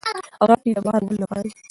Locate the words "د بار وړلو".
0.75-1.21